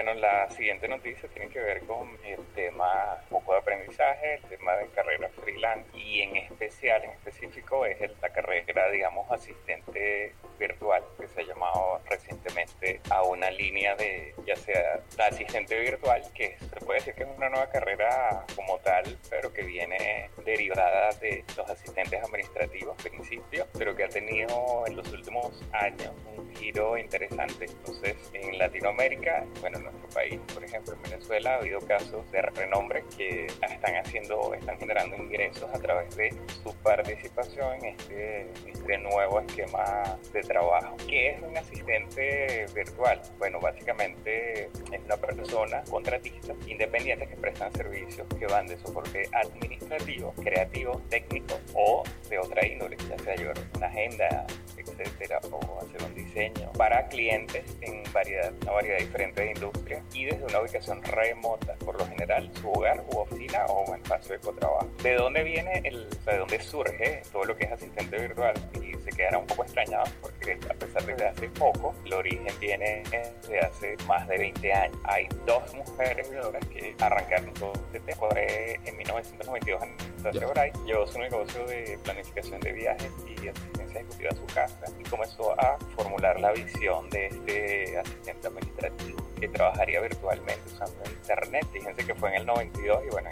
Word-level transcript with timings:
Bueno, 0.00 0.14
la 0.14 0.48
siguiente 0.50 0.86
noticia 0.86 1.28
tiene 1.30 1.50
que 1.50 1.58
ver 1.58 1.80
con 1.80 2.08
el 2.24 2.38
tema 2.54 3.18
poco 3.28 3.50
de 3.50 3.58
aprendizaje, 3.58 4.34
el 4.34 4.42
tema 4.42 4.76
de 4.76 4.86
carrera 4.90 5.28
freelance. 5.30 5.90
Y 5.92 6.20
en 6.20 6.36
especial, 6.36 7.02
en 7.02 7.10
específico, 7.10 7.84
es 7.84 7.98
la 8.22 8.28
carrera, 8.28 8.88
digamos, 8.92 9.28
asistente 9.28 10.34
virtual 10.56 11.02
que 11.18 11.26
se 11.26 11.40
ha 11.40 11.44
llamado 11.44 12.00
recientemente 12.08 13.00
a 13.10 13.24
una 13.24 13.50
línea 13.50 13.96
de, 13.96 14.36
ya 14.46 14.54
sea 14.54 15.00
la 15.16 15.26
asistente 15.26 15.76
virtual, 15.80 16.22
que 16.32 16.56
se 16.60 16.77
puede 16.88 17.00
decir 17.00 17.14
que 17.16 17.24
es 17.24 17.28
una 17.36 17.50
nueva 17.50 17.68
carrera 17.68 18.46
como 18.56 18.78
tal, 18.78 19.18
pero 19.28 19.52
que 19.52 19.62
viene 19.62 20.30
derivada 20.42 21.10
de 21.20 21.44
los 21.54 21.68
asistentes 21.68 22.18
administrativos, 22.24 22.96
principio, 23.02 23.66
pero 23.76 23.94
que 23.94 24.04
ha 24.04 24.08
tenido 24.08 24.84
en 24.86 24.96
los 24.96 25.12
últimos 25.12 25.62
años 25.72 26.14
un 26.34 26.56
giro 26.56 26.96
interesante. 26.96 27.66
Entonces, 27.66 28.16
en 28.32 28.56
Latinoamérica, 28.56 29.44
bueno, 29.60 29.76
en 29.76 29.84
nuestro 29.84 30.08
país, 30.08 30.40
por 30.54 30.64
ejemplo, 30.64 30.94
en 30.94 31.02
Venezuela, 31.02 31.56
ha 31.56 31.58
habido 31.58 31.78
casos 31.80 32.30
de 32.32 32.40
renombre 32.40 33.04
que 33.18 33.44
están 33.44 33.96
haciendo, 33.96 34.54
están 34.54 34.78
generando 34.78 35.14
ingresos 35.16 35.68
a 35.74 35.78
través 35.78 36.16
de 36.16 36.34
su 36.62 36.74
participación 36.76 37.84
en 37.84 37.84
este, 37.84 38.50
este 38.66 38.96
nuevo 38.96 39.40
esquema 39.40 40.18
de 40.32 40.40
trabajo. 40.40 40.96
¿Qué 41.06 41.32
es 41.32 41.42
un 41.42 41.54
asistente 41.54 42.64
virtual? 42.74 43.20
Bueno, 43.36 43.60
básicamente 43.60 44.70
es 44.90 45.00
una 45.04 45.18
persona 45.18 45.84
contratista 45.90 46.54
independiente 46.78 47.26
que 47.26 47.34
prestan 47.34 47.72
servicios 47.72 48.24
que 48.38 48.46
van 48.46 48.68
de 48.68 48.78
soporte 48.78 49.28
administrativo, 49.32 50.32
creativo, 50.44 51.02
técnico 51.10 51.58
o 51.74 52.04
de 52.30 52.38
otra 52.38 52.64
índole, 52.64 52.96
ya 53.08 53.18
sea 53.18 53.34
llevar 53.34 53.56
una 53.74 53.86
agenda, 53.88 54.46
etcétera, 54.76 55.40
o 55.50 55.80
hacer 55.80 56.02
un 56.04 56.14
diseño 56.14 56.70
para 56.72 57.08
clientes 57.08 57.64
en 57.80 58.04
variedad, 58.12 58.52
una 58.62 58.72
variedad 58.72 58.98
diferente 58.98 59.42
de 59.42 59.50
industrias 59.50 60.02
y 60.14 60.26
desde 60.26 60.44
una 60.44 60.60
ubicación 60.60 61.02
remota, 61.02 61.74
por 61.84 61.98
lo 61.98 62.06
general 62.06 62.48
su 62.54 62.70
hogar 62.70 63.04
u 63.12 63.18
oficina 63.18 63.66
o 63.66 63.90
un 63.90 63.96
espacio 63.96 64.34
de 64.34 64.40
cotrabajo. 64.40 64.88
¿De 65.02 65.14
dónde 65.14 65.42
viene 65.42 65.82
el, 65.84 66.06
o 66.06 66.22
sea, 66.22 66.34
de 66.34 66.38
dónde 66.38 66.60
surge 66.60 67.22
todo 67.32 67.44
lo 67.44 67.56
que 67.56 67.64
es 67.64 67.72
asistente 67.72 68.18
virtual? 68.18 68.54
Y 68.74 68.94
se 69.02 69.10
quedará 69.10 69.38
un 69.38 69.46
poco 69.46 69.64
extrañado 69.64 70.04
porque 70.22 70.37
a 70.52 70.74
pesar 70.74 71.04
de 71.04 71.16
que 71.16 71.24
hace 71.24 71.48
poco, 71.50 71.94
el 72.04 72.12
origen 72.14 72.54
viene 72.60 73.02
de 73.48 73.60
hace 73.60 73.96
más 74.06 74.26
de 74.28 74.38
20 74.38 74.72
años. 74.72 74.98
Hay 75.04 75.28
dos 75.46 75.74
mujeres 75.74 76.28
que 76.72 76.94
arrancaron 77.00 77.52
todo 77.54 77.72
este 77.92 78.14
fue 78.16 78.80
en 78.84 78.96
1992 78.96 79.82
en. 79.82 80.72
Llevó 80.86 81.06
su 81.06 81.18
negocio 81.18 81.66
de 81.66 81.98
planificación 82.02 82.60
de 82.60 82.72
viajes 82.72 83.12
y 83.26 83.48
asistencia 83.48 84.00
ejecutiva 84.00 84.30
a 84.30 84.36
su 84.36 84.46
casa 84.46 84.84
y 84.98 85.04
comenzó 85.04 85.58
a 85.60 85.78
formular 85.96 86.40
la 86.40 86.52
visión 86.52 87.08
de 87.10 87.26
este 87.26 87.98
asistente 87.98 88.48
administrativo 88.48 89.27
que 89.40 89.48
trabajaría 89.48 90.00
virtualmente 90.00 90.62
usando 90.66 90.98
internet. 91.10 91.66
Fíjense 91.72 92.06
que 92.06 92.14
fue 92.14 92.30
en 92.30 92.36
el 92.36 92.46
92 92.46 93.02
y 93.06 93.10
bueno, 93.10 93.30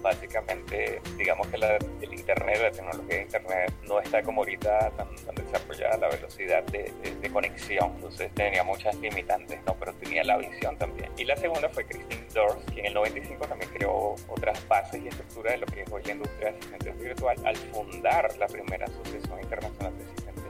básicamente 0.00 1.00
digamos 1.16 1.46
que 1.48 1.56
el 1.56 2.14
internet, 2.14 2.58
la 2.62 2.70
tecnología 2.70 3.16
de 3.16 3.22
internet 3.22 3.72
no 3.86 4.00
está 4.00 4.22
como 4.22 4.42
ahorita 4.42 4.90
tan, 4.90 5.08
desarrollada 5.34 5.96
la 5.98 6.08
velocidad 6.08 6.62
de, 6.64 6.92
conexión, 7.32 7.90
entonces 7.96 8.32
tenía 8.34 8.62
muchas 8.62 8.94
limitantes, 8.98 9.58
¿no? 9.66 9.74
pero 9.74 9.92
tenía 9.94 10.22
la 10.22 10.36
visión 10.36 10.78
también. 10.78 11.10
Y 11.16 11.24
la 11.24 11.36
segunda 11.36 11.68
fue 11.68 11.84
Christine 11.84 12.24
Dors, 12.32 12.64
que 12.72 12.78
en 12.78 12.86
el 12.86 12.94
95 12.94 13.48
también 13.48 13.70
creó 13.72 14.14
otras 14.28 14.68
bases 14.68 15.02
y 15.02 15.08
estructuras 15.08 15.54
de 15.54 15.58
lo 15.58 15.66
que 15.66 15.82
es 15.82 15.90
hoy 15.90 16.04
la 16.04 16.12
industria 16.12 16.52
de 16.52 16.58
asistentes 16.58 16.96
virtual 16.96 17.36
al 17.44 17.56
fundar 17.56 18.36
la 18.38 18.46
primera 18.46 18.84
asociación 18.86 19.40
internacional 19.40 19.98
de 19.98 20.04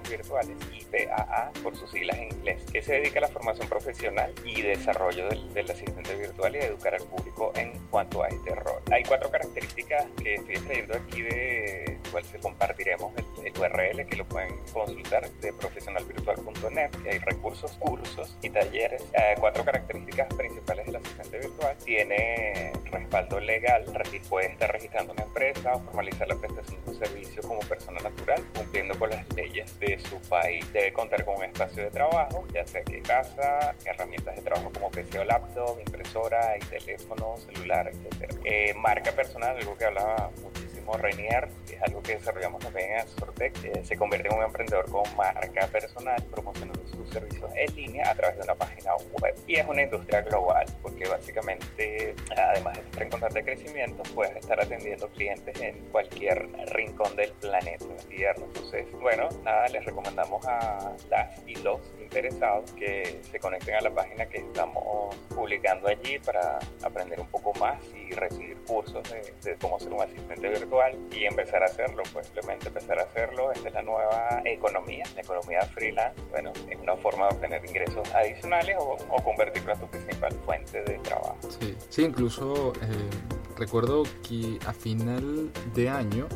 virtuales, 0.08 0.56
IPAA 0.72 1.52
por 1.62 1.77
sus 1.77 1.91
siglas 1.91 2.19
en 2.19 2.33
inglés, 2.33 2.62
que 2.72 2.83
se 2.83 2.94
dedica 2.94 3.19
a 3.19 3.22
la 3.22 3.28
formación 3.28 3.69
profesional 3.69 4.33
y 4.44 4.62
desarrollo 4.62 5.28
del, 5.28 5.70
asistente 5.70 6.14
virtual 6.14 6.55
y 6.55 6.58
a 6.58 6.66
educar 6.66 6.94
al 6.94 7.02
público 7.05 7.52
en 7.56 7.72
cuanto 7.91 8.22
a 8.22 8.28
este 8.28 8.55
rol. 8.55 8.80
Hay 8.92 9.02
cuatro 9.02 9.30
características 9.30 10.06
que 10.22 10.34
estoy 10.34 10.56
trayendo 10.56 10.96
aquí 10.96 11.22
de 11.22 11.98
cual 12.11 12.24
se 12.24 12.38
compartiremos 12.38 13.12
el, 13.16 13.52
URL 13.58 14.06
que 14.06 14.17
lo 14.17 14.24
pueden 14.27 14.56
consultar 14.73 15.29
de 15.30 15.52
profesionalvirtual.net, 15.52 16.90
que 17.02 17.11
hay 17.11 17.18
recursos, 17.18 17.73
cursos 17.79 18.36
y 18.42 18.50
talleres. 18.50 19.02
Eh, 19.12 19.34
cuatro 19.39 19.64
características 19.64 20.33
principales 20.34 20.86
del 20.86 20.96
asistente 20.96 21.39
virtual. 21.39 21.77
Tiene 21.84 22.73
respaldo 22.90 23.40
legal, 23.40 23.84
puede 24.29 24.52
estar 24.52 24.70
registrando 24.70 25.12
una 25.12 25.23
empresa 25.23 25.73
o 25.74 25.80
formalizar 25.80 26.29
la 26.29 26.36
prestación 26.36 26.84
de 26.84 26.90
un 26.90 26.98
servicio 26.98 27.42
como 27.42 27.61
persona 27.61 28.00
natural, 28.00 28.42
cumpliendo 28.56 28.98
con 28.98 29.11
las 29.11 29.29
leyes 29.34 29.79
de 29.79 29.98
su 30.05 30.20
país. 30.29 30.70
Debe 30.73 30.92
contar 30.92 31.25
con 31.25 31.37
un 31.37 31.45
espacio 31.45 31.85
de 31.85 31.91
trabajo, 31.91 32.47
ya 32.53 32.67
sea 32.67 32.83
que 32.83 33.01
casa, 33.03 33.75
herramientas 33.85 34.37
de 34.37 34.42
trabajo 34.42 34.70
como 34.73 34.91
PC 34.91 35.19
o 35.19 35.25
laptop, 35.25 35.79
impresora 35.81 36.57
y 36.57 36.61
teléfono, 36.61 37.37
celular, 37.39 37.89
etc. 37.89 38.35
Eh, 38.45 38.75
marca 38.75 39.13
personal, 39.13 39.57
algo 39.57 39.77
que 39.77 39.85
hablaba 39.85 40.31
muchísimo 40.42 40.95
Renier, 40.97 41.48
es 41.70 41.83
algo 41.83 42.03
que 42.03 42.17
desarrollamos 42.17 42.63
también 42.63 42.92
en 42.92 42.98
Azortec, 42.98 43.85
se 43.85 43.97
convierte 43.97 44.29
en 44.29 44.35
un 44.35 44.45
emprendedor 44.45 44.91
con 44.91 45.05
marca 45.17 45.67
personal, 45.69 46.23
promocionando 46.31 46.83
sus 46.94 47.08
servicios 47.10 47.50
en 47.55 47.74
línea 47.74 48.10
a 48.10 48.14
través 48.14 48.36
de 48.38 48.42
una 48.44 48.55
página 48.55 48.92
web. 49.20 49.34
Y 49.46 49.56
es 49.56 49.66
una 49.66 49.82
industria 49.82 50.22
global, 50.22 50.66
porque 50.82 51.08
básicamente, 51.08 52.14
además 52.36 52.74
de 52.74 52.82
estar 52.82 53.02
en 53.02 53.10
constante 53.10 53.44
crecimiento, 53.44 54.02
puedes 54.14 54.36
estar 54.36 54.60
atendiendo 54.60 55.08
clientes 55.08 55.60
en 55.60 55.78
cualquier 55.90 56.48
rincón 56.72 57.16
del 57.16 57.32
planeta 57.32 57.84
Tierra. 58.08 58.42
Entonces, 58.44 58.86
bueno, 59.00 59.28
nada, 59.42 59.68
les 59.68 59.84
recomendamos 59.84 60.46
a 60.46 60.92
las 61.10 61.34
y 61.46 61.56
los 61.56 61.80
interesados 62.00 62.70
que 62.72 63.20
se 63.30 63.38
conecten 63.38 63.74
a 63.74 63.80
la 63.80 63.90
página 63.90 64.26
que 64.26 64.38
estamos 64.38 65.14
publicando 65.34 65.88
allí 65.88 66.18
para 66.18 66.58
aprender 66.82 67.20
un 67.20 67.26
poco 67.28 67.52
más 67.55 67.78
y 67.94 68.12
recibir 68.12 68.56
cursos 68.66 69.02
de, 69.11 69.56
cómo 69.61 69.78
ser 69.78 69.92
un 69.92 70.02
asistente 70.02 70.48
virtual 70.48 70.96
y 71.11 71.24
empezar 71.24 71.62
a 71.62 71.66
hacerlo, 71.66 72.02
pues 72.12 72.26
simplemente 72.26 72.68
empezar 72.68 72.98
a 72.98 73.02
hacerlo. 73.02 73.52
Esta 73.52 73.68
es 73.68 73.74
la 73.74 73.82
nueva 73.82 74.42
economía, 74.44 75.05
la 75.14 75.22
economía 75.22 75.62
freelance. 75.62 76.20
Bueno, 76.30 76.52
es 76.70 76.83
una 76.84 76.96
forma 76.96 77.28
de 77.28 77.34
obtener 77.34 77.64
ingresos 77.64 78.14
adicionales 78.14 78.77
o, 78.78 78.96
convertirlo 79.22 79.72
en 79.72 79.80
tu 79.80 79.86
principal 79.89 80.33
fuente 80.45 80.83
de 80.84 80.98
trabajo. 80.98 81.39
Sí, 81.61 81.77
sí 81.89 82.02
incluso 82.02 82.72
eh, 82.83 83.56
recuerdo 83.56 84.05
que 84.27 84.58
a 84.67 84.72
final 84.72 85.50
de 85.74 85.89
año 85.89 86.28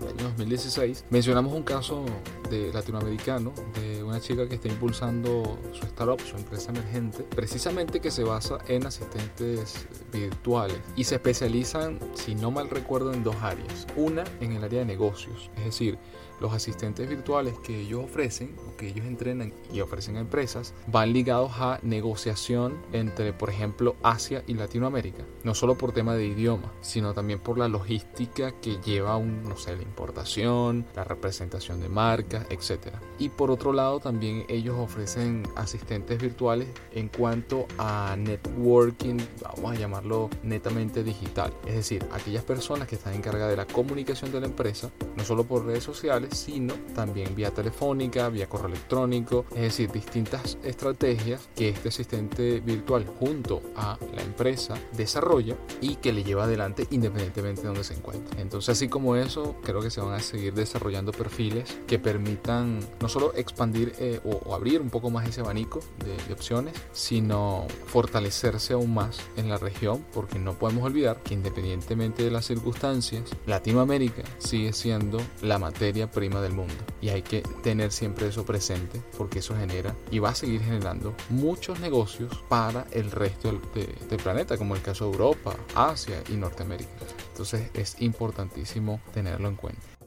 el 0.00 0.08
año 0.08 0.24
2016, 0.30 1.06
mencionamos 1.10 1.52
un 1.52 1.62
caso 1.62 2.04
de 2.50 2.72
latinoamericano 2.72 3.52
de 3.74 4.02
una 4.02 4.20
chica 4.20 4.48
que 4.48 4.56
está 4.56 4.68
impulsando 4.68 5.58
su 5.72 5.84
startup, 5.86 6.20
su 6.20 6.36
empresa 6.36 6.70
emergente, 6.70 7.22
precisamente 7.24 8.00
que 8.00 8.10
se 8.10 8.24
basa 8.24 8.58
en 8.68 8.86
asistentes 8.86 9.86
virtuales 10.12 10.78
y 10.96 11.04
se 11.04 11.16
especializan, 11.16 11.98
si 12.14 12.34
no 12.34 12.50
mal 12.50 12.70
recuerdo, 12.70 13.12
en 13.12 13.22
dos 13.22 13.36
áreas. 13.42 13.86
Una 13.96 14.24
en 14.40 14.52
el 14.52 14.64
área 14.64 14.80
de 14.80 14.86
negocios, 14.86 15.50
es 15.56 15.64
decir, 15.64 15.98
los 16.40 16.52
asistentes 16.52 17.08
virtuales 17.08 17.58
que 17.58 17.80
ellos 17.80 18.04
ofrecen 18.04 18.54
o 18.66 18.76
que 18.76 18.88
ellos 18.88 19.06
entrenan 19.06 19.52
y 19.72 19.80
ofrecen 19.80 20.16
a 20.16 20.20
empresas 20.20 20.74
van 20.86 21.12
ligados 21.12 21.52
a 21.58 21.80
negociación 21.82 22.78
entre, 22.92 23.32
por 23.32 23.50
ejemplo, 23.50 23.96
Asia 24.02 24.44
y 24.46 24.54
Latinoamérica. 24.54 25.24
No 25.42 25.54
solo 25.54 25.76
por 25.76 25.92
tema 25.92 26.14
de 26.14 26.26
idioma, 26.26 26.72
sino 26.80 27.14
también 27.14 27.40
por 27.40 27.58
la 27.58 27.68
logística 27.68 28.52
que 28.60 28.78
lleva 28.84 29.16
un, 29.16 29.42
no 29.42 29.56
sé, 29.56 29.76
la 29.76 29.82
importación, 29.82 30.86
la 30.94 31.04
representación 31.04 31.80
de 31.80 31.88
marcas, 31.88 32.37
etc. 32.50 32.94
Y 33.18 33.28
por 33.28 33.50
otro 33.50 33.72
lado, 33.72 34.00
también 34.00 34.44
ellos 34.48 34.76
ofrecen 34.78 35.42
asistentes 35.56 36.20
virtuales 36.20 36.68
en 36.92 37.08
cuanto 37.08 37.66
a 37.78 38.16
networking, 38.18 39.18
vamos 39.42 39.72
a 39.72 39.74
llamarlo 39.74 40.30
netamente 40.42 41.02
digital. 41.02 41.52
Es 41.66 41.74
decir, 41.74 42.06
aquellas 42.12 42.44
personas 42.44 42.88
que 42.88 42.96
están 42.96 43.14
encargadas 43.14 43.50
de 43.50 43.56
la 43.56 43.66
comunicación 43.66 44.32
de 44.32 44.40
la 44.40 44.46
empresa, 44.46 44.90
no 45.16 45.24
solo 45.24 45.44
por 45.44 45.64
redes 45.64 45.84
sociales, 45.84 46.36
sino 46.36 46.74
también 46.94 47.34
vía 47.34 47.50
telefónica, 47.50 48.28
vía 48.28 48.48
correo 48.48 48.68
electrónico, 48.68 49.44
es 49.54 49.62
decir, 49.62 49.90
distintas 49.90 50.58
estrategias 50.62 51.48
que 51.54 51.68
este 51.68 51.88
asistente 51.88 52.60
virtual 52.60 53.06
junto 53.18 53.62
a 53.76 53.98
la 54.14 54.22
empresa 54.22 54.74
desarrolla 54.96 55.56
y 55.80 55.96
que 55.96 56.12
le 56.12 56.24
lleva 56.24 56.44
adelante 56.44 56.86
independientemente 56.90 57.62
de 57.62 57.68
donde 57.68 57.84
se 57.84 57.94
encuentre. 57.94 58.40
Entonces, 58.40 58.70
así 58.70 58.88
como 58.88 59.16
eso, 59.16 59.56
creo 59.62 59.80
que 59.80 59.90
se 59.90 60.00
van 60.00 60.14
a 60.14 60.20
seguir 60.20 60.54
desarrollando 60.54 61.12
perfiles 61.12 61.78
que 61.86 61.98
permitan 62.28 62.80
no 63.00 63.08
solo 63.08 63.32
expandir 63.34 63.94
eh, 63.98 64.20
o, 64.24 64.54
abrir 64.54 64.82
un 64.82 64.90
poco 64.90 65.08
más 65.10 65.26
ese 65.26 65.40
abanico 65.40 65.80
de, 66.04 66.16
de 66.26 66.32
opciones, 66.32 66.74
sino 66.92 67.66
fortalecerse 67.86 68.74
aún 68.74 68.92
más 68.92 69.18
en 69.36 69.48
la 69.48 69.56
región, 69.56 70.04
porque 70.12 70.38
no 70.38 70.54
podemos 70.54 70.84
olvidar 70.84 71.22
que 71.22 71.34
independientemente 71.34 72.22
de 72.22 72.30
las 72.30 72.44
circunstancias, 72.44 73.30
Latinoamérica 73.46 74.22
sigue 74.38 74.72
siendo 74.72 75.20
la 75.40 75.58
materia 75.58 76.10
prima 76.10 76.42
del 76.42 76.52
mundo. 76.52 76.74
Y 77.00 77.08
hay 77.08 77.22
que 77.22 77.42
tener 77.62 77.92
siempre 77.92 78.28
eso 78.28 78.44
presente 78.44 79.00
porque 79.16 79.38
eso 79.38 79.56
genera 79.56 79.94
y 80.10 80.18
va 80.18 80.30
a 80.30 80.34
seguir 80.34 80.60
generando 80.60 81.14
muchos 81.30 81.80
negocios 81.80 82.44
para 82.48 82.86
el 82.90 83.10
resto 83.10 83.48
del, 83.48 83.60
del 84.08 84.18
planeta, 84.18 84.58
como 84.58 84.74
el 84.74 84.82
caso 84.82 85.06
de 85.06 85.12
Europa, 85.12 85.56
Asia 85.74 86.22
y 86.28 86.32
Norteamérica. 86.32 86.90
Entonces 87.30 87.70
es 87.72 87.96
importantísimo 88.02 89.00
tenerlo 89.14 89.48
en 89.48 89.56
cuenta. 89.56 89.97